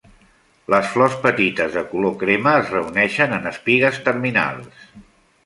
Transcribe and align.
Les 0.73 0.87
flors 0.93 1.17
petites 1.25 1.75
de 1.79 1.83
color 1.91 2.15
crema 2.23 2.55
es 2.63 2.73
reuneixen 2.77 3.37
en 3.39 3.47
espigues 3.53 4.03
terminals. 4.11 4.91